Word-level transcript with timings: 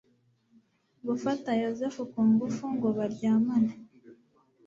gufata 1.07 1.49
yozefu 1.63 2.01
ku 2.11 2.21
ngufu 2.29 2.63
ngo 2.75 2.87
baryamane 2.97 3.73